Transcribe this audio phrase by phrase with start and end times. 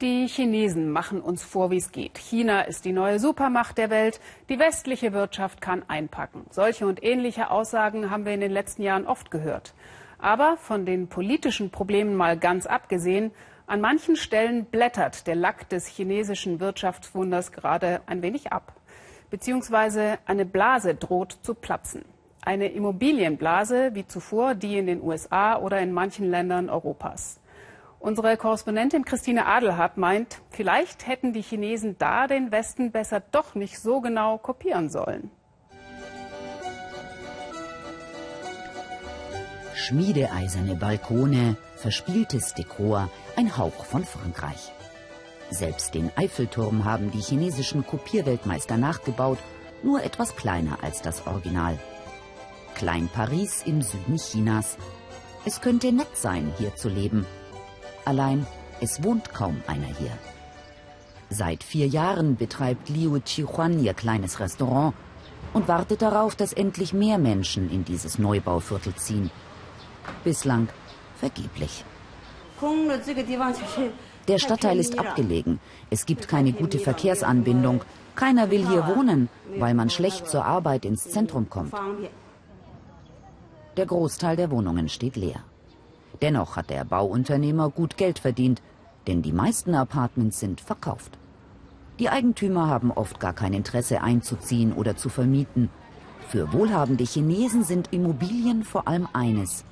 [0.00, 2.16] Die Chinesen machen uns vor, wie es geht.
[2.16, 4.18] China ist die neue Supermacht der Welt.
[4.48, 6.46] Die westliche Wirtschaft kann einpacken.
[6.48, 9.74] Solche und ähnliche Aussagen haben wir in den letzten Jahren oft gehört.
[10.18, 13.30] Aber von den politischen Problemen mal ganz abgesehen,
[13.66, 18.72] an manchen Stellen blättert der Lack des chinesischen Wirtschaftswunders gerade ein wenig ab.
[19.28, 22.06] Beziehungsweise eine Blase droht zu platzen.
[22.40, 27.38] Eine Immobilienblase wie zuvor die in den USA oder in manchen Ländern Europas.
[28.00, 33.78] Unsere Korrespondentin Christine Adelhardt meint, vielleicht hätten die Chinesen da den Westen besser doch nicht
[33.78, 35.30] so genau kopieren sollen.
[39.74, 44.72] Schmiedeeiserne Balkone, verspieltes Dekor, ein Hauch von Frankreich.
[45.50, 49.38] Selbst den Eiffelturm haben die chinesischen Kopierweltmeister nachgebaut,
[49.82, 51.78] nur etwas kleiner als das Original.
[52.74, 54.78] Klein Paris im Süden Chinas.
[55.44, 57.26] Es könnte nett sein, hier zu leben,
[58.10, 58.44] Allein,
[58.80, 60.10] es wohnt kaum einer hier.
[61.28, 64.94] Seit vier Jahren betreibt Liu Chihuan ihr kleines Restaurant
[65.52, 69.30] und wartet darauf, dass endlich mehr Menschen in dieses Neubauviertel ziehen.
[70.24, 70.66] Bislang
[71.14, 71.84] vergeblich.
[74.26, 75.60] Der Stadtteil ist abgelegen.
[75.88, 77.84] Es gibt keine gute Verkehrsanbindung.
[78.16, 81.74] Keiner will hier wohnen, weil man schlecht zur Arbeit ins Zentrum kommt.
[83.76, 85.44] Der Großteil der Wohnungen steht leer.
[86.22, 88.62] Dennoch hat der Bauunternehmer gut Geld verdient,
[89.06, 91.18] denn die meisten Apartments sind verkauft.
[91.98, 95.70] Die Eigentümer haben oft gar kein Interesse einzuziehen oder zu vermieten.
[96.28, 99.64] Für wohlhabende Chinesen sind Immobilien vor allem eines,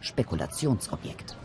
[0.00, 1.36] Spekulationsobjekt.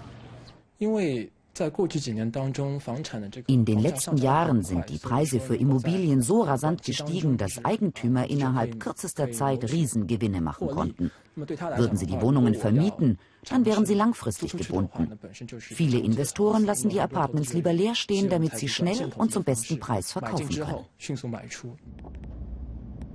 [3.47, 8.79] In den letzten Jahren sind die Preise für Immobilien so rasant gestiegen, dass Eigentümer innerhalb
[8.79, 11.11] kürzester Zeit Riesengewinne machen konnten.
[11.35, 13.17] Würden sie die Wohnungen vermieten,
[13.49, 15.19] dann wären sie langfristig gebunden.
[15.59, 20.11] Viele Investoren lassen die Apartments lieber leer stehen, damit sie schnell und zum besten Preis
[20.11, 20.85] verkaufen können.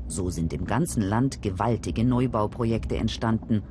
[0.09, 3.63] So sind im ganzen Land gewaltige Neubauprojekte entstanden.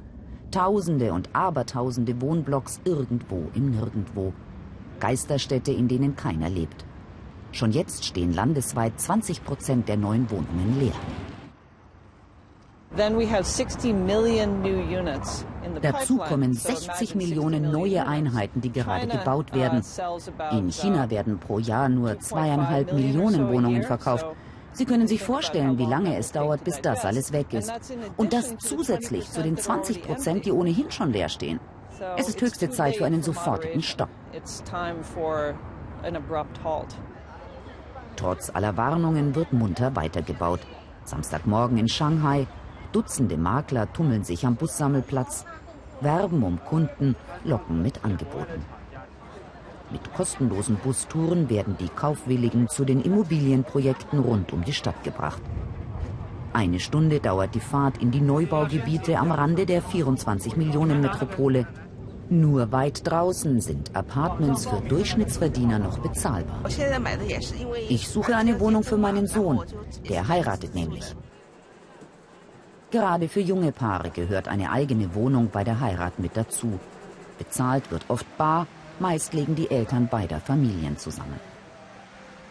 [0.50, 4.34] Tausende und Abertausende Wohnblocks irgendwo im Nirgendwo.
[5.01, 6.85] Geisterstädte, in denen keiner lebt.
[7.51, 10.94] Schon jetzt stehen landesweit 20 Prozent der neuen Wohnungen leer.
[15.81, 19.81] Dazu kommen 60 Millionen neue Einheiten, die gerade gebaut werden.
[20.51, 24.25] In China werden pro Jahr nur zweieinhalb Millionen Wohnungen verkauft.
[24.73, 27.72] Sie können sich vorstellen, wie lange es dauert, bis das alles weg ist.
[28.18, 31.59] Und das zusätzlich zu den 20 Prozent, die ohnehin schon leer stehen.
[32.17, 34.09] Es ist höchste Zeit für einen sofortigen Stopp.
[38.16, 40.62] Trotz aller Warnungen wird munter weitergebaut.
[41.03, 42.47] Samstagmorgen in Shanghai.
[42.91, 45.45] Dutzende Makler tummeln sich am Bussammelplatz,
[46.01, 48.66] werben um Kunden, locken mit Angeboten.
[49.91, 55.41] Mit kostenlosen Bustouren werden die Kaufwilligen zu den Immobilienprojekten rund um die Stadt gebracht.
[56.53, 61.66] Eine Stunde dauert die Fahrt in die Neubaugebiete am Rande der 24 Millionen Metropole
[62.31, 66.64] nur weit draußen sind Apartments für Durchschnittsverdiener noch bezahlbar.
[67.90, 69.62] Ich suche eine Wohnung für meinen Sohn.
[70.09, 71.16] Der heiratet nämlich.
[72.90, 76.80] Gerade für junge Paare gehört eine eigene Wohnung bei der Heirat mit dazu.
[77.38, 78.68] Bezahlt wird oft bar,
[79.00, 81.40] meist legen die Eltern beider Familien zusammen.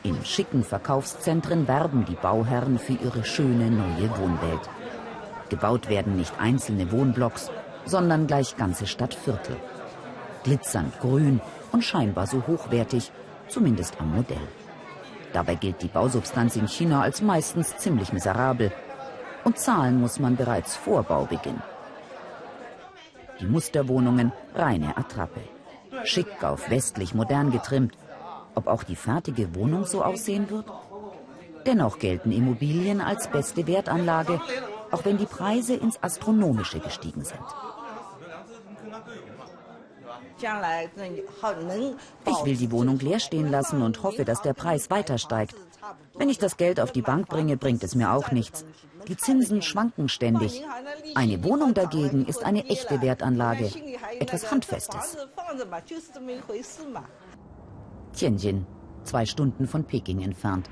[0.03, 4.71] In schicken Verkaufszentren werben die Bauherren für ihre schöne neue Wohnwelt.
[5.51, 7.51] Gebaut werden nicht einzelne Wohnblocks,
[7.91, 9.57] sondern gleich ganze Stadtviertel.
[10.45, 11.41] Glitzernd grün
[11.73, 13.13] und scheinbar so hochwertig,
[13.49, 14.49] zumindest am Modell.
[15.33, 18.73] Dabei gilt die Bausubstanz in China als meistens ziemlich miserabel.
[19.45, 21.63] Und zahlen muss man bereits vor Baubeginn.
[23.41, 25.41] Die Musterwohnungen reine Attrappe.
[26.05, 27.95] Schick auf westlich modern getrimmt.
[28.55, 30.67] Ob auch die fertige Wohnung so aussehen wird?
[31.67, 34.41] Dennoch gelten Immobilien als beste Wertanlage,
[34.91, 37.41] auch wenn die Preise ins Astronomische gestiegen sind.
[42.27, 45.55] Ich will die Wohnung leer stehen lassen und hoffe, dass der Preis weiter steigt.
[46.15, 48.65] Wenn ich das Geld auf die Bank bringe, bringt es mir auch nichts.
[49.09, 50.63] Die Zinsen schwanken ständig.
[51.15, 53.71] Eine Wohnung dagegen ist eine echte Wertanlage,
[54.19, 55.17] etwas Handfestes.
[58.13, 58.67] Tianjin,
[59.05, 60.69] zwei Stunden von Peking entfernt.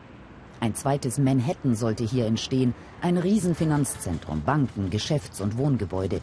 [0.60, 6.20] Ein zweites Manhattan sollte hier entstehen, ein Riesenfinanzzentrum, Banken, Geschäfts- und Wohngebäude.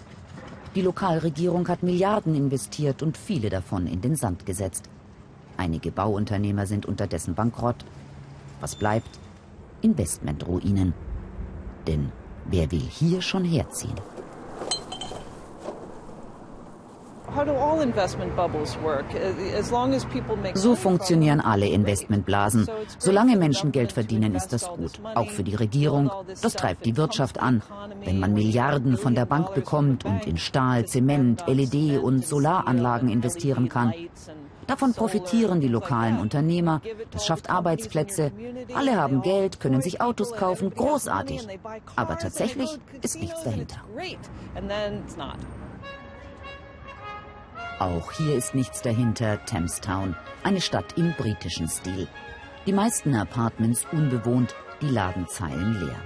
[0.75, 4.89] Die Lokalregierung hat Milliarden investiert und viele davon in den Sand gesetzt.
[5.55, 7.77] Einige Bauunternehmer sind unterdessen bankrott.
[8.59, 9.19] Was bleibt?
[9.81, 10.93] Investmentruinen.
[11.87, 12.11] Denn
[12.49, 13.95] wer will hier schon herziehen?
[20.53, 22.67] So funktionieren alle Investmentblasen.
[22.97, 25.01] Solange Menschen Geld verdienen, ist das gut.
[25.15, 26.11] Auch für die Regierung.
[26.41, 27.61] Das treibt die Wirtschaft an.
[28.03, 33.69] Wenn man Milliarden von der Bank bekommt und in Stahl, Zement, LED und Solaranlagen investieren
[33.69, 33.93] kann,
[34.67, 36.81] Davon profitieren die lokalen Unternehmer.
[37.11, 38.31] Das schafft Arbeitsplätze.
[38.73, 40.71] Alle haben Geld, können sich Autos kaufen.
[40.71, 41.47] Großartig.
[41.95, 43.77] Aber tatsächlich ist nichts dahinter.
[47.79, 52.07] Auch hier ist nichts dahinter, Thamestown, eine Stadt im britischen Stil.
[52.65, 55.99] Die meisten Apartments unbewohnt, die Ladenzeilen leer.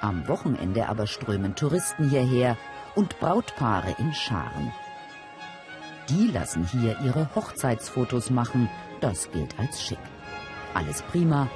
[0.00, 2.58] Am Wochenende aber strömen Touristen hierher
[2.94, 4.70] und Brautpaare in Scharen.
[6.10, 8.68] Die lassen hier ihre Hochzeitsfotos machen.
[9.00, 9.98] Das gilt als schick.
[10.74, 11.48] Alles prima,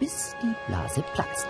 [0.00, 1.48] bis die Blase platzt.